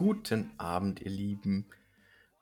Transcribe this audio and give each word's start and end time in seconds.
Guten 0.00 0.50
Abend, 0.56 1.02
ihr 1.02 1.10
Lieben. 1.10 1.66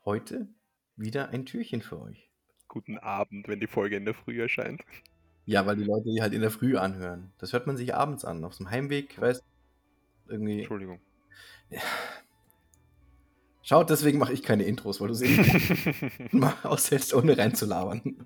Heute 0.05 0.47
wieder 0.95 1.31
ein 1.31 1.45
Türchen 1.45 1.83
für 1.83 2.01
euch. 2.01 2.31
Guten 2.69 2.99
Abend, 2.99 3.49
wenn 3.49 3.59
die 3.59 3.67
Folge 3.67 3.97
in 3.97 4.05
der 4.05 4.15
Früh 4.15 4.41
erscheint. 4.41 4.81
Ja, 5.45 5.67
weil 5.67 5.75
die 5.75 5.83
Leute 5.83 6.09
die 6.09 6.23
halt 6.23 6.33
in 6.35 6.41
der 6.41 6.53
Früh 6.53 6.77
anhören. 6.77 7.33
Das 7.39 7.53
hört 7.53 7.67
man 7.67 7.77
sich 7.77 7.97
abends 7.97 8.25
an, 8.25 8.45
auf 8.45 8.57
dem 8.57 8.71
Heimweg, 8.71 9.21
weißt 9.21 9.43
irgendwie. 10.29 10.59
Entschuldigung. 10.61 11.01
Ja. 11.71 11.81
Schaut, 13.63 13.91
deswegen 13.91 14.19
mache 14.19 14.35
ich 14.35 14.45
keine 14.45 14.63
Intros, 14.63 15.01
weil 15.01 15.09
du 15.09 15.15
sie 15.15 15.27
mal 16.31 16.55
aushältst, 16.63 17.13
ohne 17.13 17.37
reinzulabern. 17.37 18.19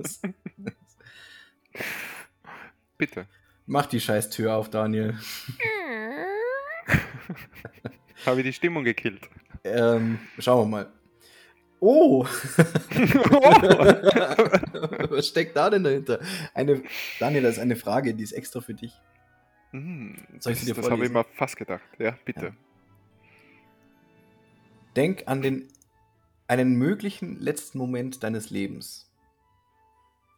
Bitte. 2.99 3.27
mach 3.65 3.87
die 3.87 4.01
scheiß 4.01 4.29
Tür 4.29 4.57
auf, 4.57 4.69
Daniel. 4.69 5.19
Habe 8.27 8.41
ich 8.41 8.47
die 8.47 8.53
Stimmung 8.53 8.85
gekillt. 8.85 9.29
Ähm, 9.65 10.19
schauen 10.39 10.71
wir 10.71 10.71
mal. 10.71 10.93
Oh! 11.81 12.25
Was 15.11 15.27
steckt 15.29 15.57
da 15.57 15.69
denn 15.69 15.83
dahinter? 15.83 16.21
Eine, 16.55 16.83
Daniel, 17.19 17.43
das 17.43 17.55
ist 17.57 17.61
eine 17.61 17.75
Frage, 17.77 18.15
die 18.15 18.23
ist 18.23 18.33
extra 18.33 18.61
für 18.61 18.75
dich. 18.75 18.93
Hm, 19.73 20.17
Soll 20.39 20.53
ich 20.53 20.61
sie 20.61 20.67
dir 20.67 20.75
das 20.75 20.85
das 20.85 20.93
habe 20.93 21.05
ich 21.05 21.11
mir 21.11 21.25
fast 21.35 21.57
gedacht. 21.57 21.83
Ja, 21.99 22.17
bitte. 22.25 22.47
Ja. 22.47 22.53
Denk 24.95 25.25
an 25.27 25.43
den 25.43 25.69
einen 26.47 26.75
möglichen 26.77 27.41
letzten 27.41 27.79
Moment 27.79 28.23
deines 28.23 28.51
Lebens. 28.51 29.11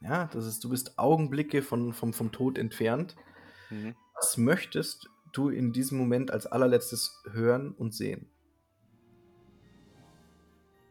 Ja, 0.01 0.31
das 0.33 0.47
ist, 0.47 0.63
du 0.65 0.71
bist 0.71 0.99
Augenblicke 0.99 1.61
von, 1.63 1.93
vom, 1.93 2.13
vom 2.13 2.31
Tod 2.31 2.57
entfernt. 2.57 3.17
Mhm. 3.71 3.95
Was 4.15 4.37
möchtest 4.37 5.11
du 5.37 5.49
in 5.51 5.73
diesem 5.73 5.99
Moment 5.99 6.31
als 6.31 6.47
allerletztes 6.47 7.23
hören 7.33 7.73
und 7.73 7.95
sehen? 7.95 8.29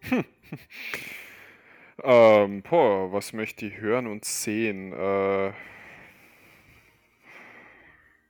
Ähm, 2.02 2.64
boah, 2.64 3.12
was 3.12 3.34
möchte 3.34 3.68
ich 3.68 3.78
hören 3.78 4.08
und 4.08 4.26
sehen? 4.26 4.94
Äh, 4.94 5.54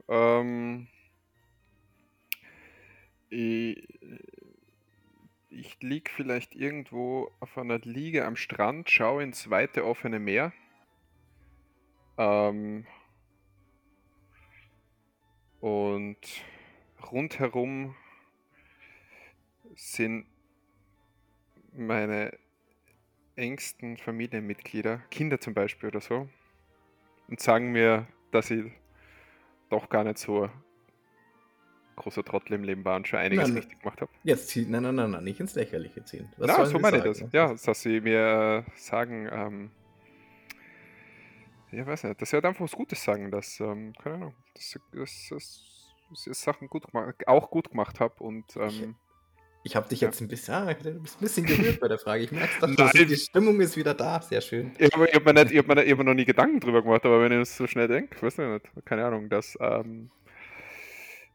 ähm, 0.10 0.88
ich, 3.30 3.88
ich 5.50 5.82
lieg 5.82 6.10
vielleicht 6.10 6.56
irgendwo 6.56 7.32
auf 7.40 7.58
einer 7.58 7.80
Liege 7.80 8.26
am 8.26 8.36
Strand, 8.36 8.90
schaue 8.90 9.24
ins 9.24 9.50
weite 9.50 9.86
offene 9.86 10.20
Meer. 10.20 10.52
Ähm, 12.18 12.86
und 15.64 16.18
rundherum 17.10 17.96
sind 19.76 20.26
meine 21.72 22.38
engsten 23.38 23.96
Familienmitglieder, 23.96 24.98
Kinder 25.10 25.40
zum 25.40 25.54
Beispiel 25.54 25.88
oder 25.88 26.02
so, 26.02 26.28
und 27.30 27.40
sagen 27.40 27.72
mir, 27.72 28.08
dass 28.32 28.52
ich 28.52 28.66
doch 29.70 29.88
gar 29.88 30.04
nicht 30.04 30.18
so 30.18 30.50
großer 31.96 32.26
Trottel 32.26 32.56
im 32.56 32.66
Leben 32.66 32.84
war 32.84 32.98
und 32.98 33.08
schon 33.08 33.20
einiges 33.20 33.48
Nein, 33.48 33.58
richtig 33.58 33.80
gemacht 33.80 34.02
habe. 34.02 34.12
Jetzt 34.24 34.50
zieh, 34.50 34.66
nein, 34.68 34.84
nein, 34.84 34.96
nein, 34.96 35.12
nein, 35.12 35.24
nicht 35.24 35.40
ins 35.40 35.56
Lächerliche 35.56 36.04
ziehen. 36.04 36.28
Was 36.36 36.48
Na, 36.48 36.56
sollen 36.56 36.68
so 36.68 36.76
sie 36.76 36.82
meine 36.82 36.98
ich 36.98 37.04
das. 37.04 37.24
Ja, 37.32 37.54
dass 37.54 37.82
sie 37.82 38.02
mir 38.02 38.66
äh, 38.68 38.72
sagen, 38.76 39.30
ähm, 39.32 39.72
ja, 41.74 41.86
weiß 41.86 42.04
nicht, 42.04 42.22
dass 42.22 42.30
sie 42.30 42.36
halt 42.36 42.46
einfach 42.46 42.62
was 42.62 42.72
Gutes 42.72 43.04
sagen, 43.04 43.32
dass, 43.32 43.60
ähm, 43.60 43.94
keine 44.02 44.16
Ahnung, 44.16 44.36
dass, 44.56 44.78
dass, 44.92 45.28
dass, 45.30 45.64
dass 46.10 46.28
ich 46.28 46.38
Sachen 46.38 46.68
gut 46.70 46.92
gemacht, 46.92 47.28
auch 47.28 47.50
gut 47.50 47.70
gemacht 47.70 48.00
habe 48.00 48.24
und 48.24 48.46
ähm, 48.58 48.96
Ich 49.66 49.76
habe 49.78 49.88
dich 49.88 50.02
Ja. 50.02 50.10
jetzt 50.10 50.20
ein 50.22 50.28
bisschen, 50.28 50.54
ah, 50.54 50.74
du 50.74 51.00
bist 51.00 51.18
ein 51.18 51.22
bisschen 51.22 51.46
gerührt 51.46 51.80
bei 51.80 51.88
der 51.88 51.98
Frage. 51.98 52.24
Ich 52.24 52.32
merke 52.34 52.54
doch, 52.60 52.68
Nein. 52.68 52.76
dass 52.76 52.92
die 52.92 53.16
Stimmung 53.16 53.62
ist 53.62 53.78
wieder 53.78 53.94
da. 53.94 54.22
Sehr 54.22 54.42
schön. 54.42 54.74
Ich 54.78 54.92
habe 54.94 55.06
hab 55.06 55.24
mir, 55.26 55.34
nicht- 55.34 55.52
ich 55.52 55.58
hab 55.58 55.68
mir, 55.68 55.76
nicht- 55.76 55.86
ich 55.86 55.92
hab 55.92 55.98
mir 56.00 56.04
noch 56.04 56.14
nie 56.14 56.26
Gedanken 56.26 56.60
drüber 56.60 56.82
gemacht, 56.82 57.06
aber 57.06 57.22
wenn 57.22 57.32
ich 57.32 57.40
das 57.40 57.56
so 57.56 57.66
schnell 57.66 57.88
denke, 57.88 58.22
weiß 58.22 58.40
ich 58.40 58.46
nicht, 58.46 58.86
keine 58.86 59.06
Ahnung, 59.06 59.30
dass 59.30 59.58
ähm, 59.62 60.12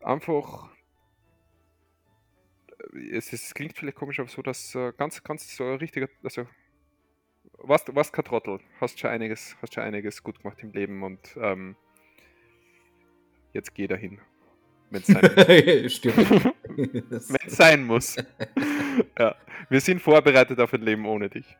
einfach 0.00 0.68
äh, 2.94 3.16
es, 3.16 3.32
ist, 3.32 3.46
es 3.46 3.54
klingt 3.54 3.76
vielleicht 3.76 3.96
komisch, 3.96 4.20
aber 4.20 4.28
so, 4.28 4.42
dass 4.42 4.74
äh, 4.74 4.92
ganz, 4.96 5.22
ganz 5.22 5.56
so 5.56 5.64
ein 5.64 5.76
richtiger, 5.78 6.08
also 6.22 6.46
warst, 7.58 7.94
warst 7.94 8.12
kein 8.12 8.24
Trottel, 8.24 8.60
hast 8.80 8.98
schon 8.98 9.10
einiges, 9.10 9.56
hast 9.60 9.74
schon 9.74 9.82
einiges 9.82 10.22
gut 10.22 10.40
gemacht 10.42 10.58
im 10.62 10.72
Leben 10.72 11.02
und 11.02 11.36
ähm, 11.40 11.76
jetzt 13.52 13.74
geh 13.74 13.86
dahin, 13.86 14.20
wenn 14.90 15.02
es 15.02 15.06
sein 15.06 15.22
muss. 15.84 15.92
Stimmt. 15.92 16.44
Wenn 16.78 17.46
es 17.46 17.56
sein 17.56 17.84
muss. 17.84 18.16
ja. 19.18 19.34
Wir 19.68 19.80
sind 19.80 20.00
vorbereitet 20.00 20.60
auf 20.60 20.72
ein 20.72 20.82
Leben 20.82 21.04
ohne 21.06 21.28
dich. 21.28 21.56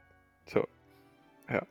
So. 0.47 0.67
Ja. 1.51 1.67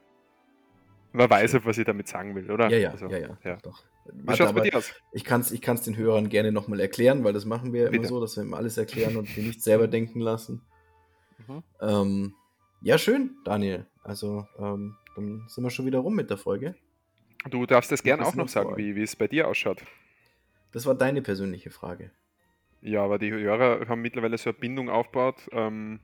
Man 1.13 1.29
weiß, 1.29 1.53
ja, 1.53 1.65
was 1.65 1.77
ich 1.77 1.85
damit 1.85 2.09
sagen 2.09 2.35
will, 2.35 2.51
oder? 2.51 2.69
ja, 2.69 2.77
ja, 2.77 2.91
Also, 2.91 3.07
ja, 3.07 3.17
ja, 3.17 3.38
ja. 3.44 3.57
Doch. 3.63 3.85
Wie 4.11 4.35
schaut's 4.35 4.53
bei 4.53 4.61
dir 4.61 4.77
aus? 4.77 4.94
Ich 5.13 5.23
kann 5.23 5.41
es 5.41 5.51
ich 5.51 5.61
kann's 5.61 5.83
den 5.83 5.95
Hörern 5.95 6.29
gerne 6.29 6.51
nochmal 6.51 6.79
erklären, 6.79 7.23
weil 7.23 7.33
das 7.33 7.45
machen 7.45 7.73
wir 7.73 7.81
ja 7.83 7.88
immer 7.88 7.97
Bitte. 7.97 8.07
so, 8.07 8.19
dass 8.19 8.35
wir 8.35 8.44
immer 8.44 8.57
alles 8.57 8.77
erklären 8.77 9.15
und 9.15 9.33
die 9.35 9.41
nicht 9.41 9.61
selber 9.61 9.88
denken 9.88 10.19
lassen. 10.19 10.61
Mhm. 11.47 11.63
Ähm, 11.81 12.33
ja, 12.81 12.97
schön, 12.97 13.35
Daniel. 13.45 13.85
Also, 14.03 14.47
ähm, 14.59 14.95
dann 15.15 15.45
sind 15.47 15.63
wir 15.63 15.69
schon 15.69 15.85
wieder 15.85 15.99
rum 15.99 16.15
mit 16.15 16.29
der 16.29 16.38
Folge. 16.38 16.75
Du 17.49 17.65
darfst 17.65 17.91
es 17.91 18.03
gerne 18.03 18.25
auch 18.25 18.35
noch 18.35 18.47
sagen, 18.49 18.75
wie, 18.77 18.95
wie 18.95 19.03
es 19.03 19.15
bei 19.15 19.27
dir 19.27 19.47
ausschaut. 19.47 19.83
Das 20.71 20.85
war 20.85 20.95
deine 20.95 21.21
persönliche 21.21 21.69
Frage. 21.71 22.11
Ja, 22.81 23.03
aber 23.03 23.17
die 23.19 23.31
Hörer 23.31 23.88
haben 23.88 24.01
mittlerweile 24.01 24.38
so 24.38 24.49
eine 24.49 24.59
Bindung 24.59 24.89
aufgebaut. 24.89 25.47
Ähm, 25.51 25.99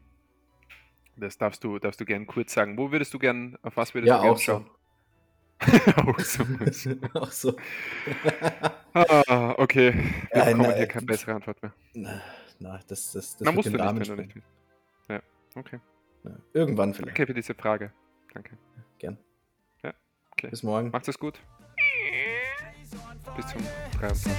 das 1.15 1.37
darfst 1.37 1.63
du, 1.63 1.79
darfst 1.79 2.01
du 2.01 2.05
gern 2.05 2.25
kurz 2.25 2.53
sagen. 2.53 2.77
Wo 2.77 2.91
würdest 2.91 3.13
du 3.13 3.19
gern, 3.19 3.57
auf 3.61 3.77
was 3.77 3.93
würdest 3.93 4.09
Ja, 4.09 4.17
du 4.17 4.23
gern 4.23 4.33
auch 4.33 4.37
so. 4.37 4.43
schauen? 4.43 4.69
auch 6.07 6.19
so. 6.19 6.43
auch 7.13 7.31
so. 7.31 7.55
ah, 8.93 9.55
okay. 9.57 9.93
Wir 10.31 10.39
Ja, 10.39 10.45
bekommen 10.45 10.61
na, 10.69 10.73
hier 10.73 10.83
äh, 10.83 10.87
keine 10.87 11.05
bessere 11.05 11.35
Antwort 11.35 11.61
mehr. 11.61 11.73
Na, 11.93 12.21
na 12.59 12.79
das, 12.87 13.11
das, 13.11 13.37
das 13.37 13.41
Na, 13.41 13.51
musst 13.51 13.67
du 13.67 13.71
nicht, 13.71 13.79
wenn 13.79 13.95
du 14.03 14.15
nicht 14.15 14.35
willst. 14.35 14.47
Ja, 15.09 15.21
okay. 15.55 15.79
Ja, 16.23 16.31
irgendwann 16.53 16.93
vielleicht. 16.93 17.17
Danke 17.17 17.27
für 17.27 17.33
diese 17.33 17.53
Frage. 17.53 17.91
Danke. 18.33 18.57
Gern. 18.99 19.17
Ja, 19.83 19.93
okay. 20.31 20.49
Bis 20.49 20.63
morgen. 20.63 20.89
Macht 20.91 21.07
es 21.07 21.19
gut. 21.19 21.39
Bis 23.35 23.47
zum 23.47 23.61
23. 23.99 24.31